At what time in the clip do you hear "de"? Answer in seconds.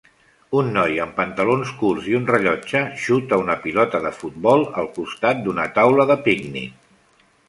4.07-4.13, 6.13-6.17